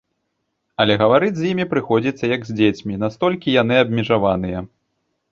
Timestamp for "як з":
2.35-2.55